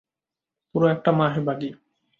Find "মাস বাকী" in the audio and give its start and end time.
1.11-1.69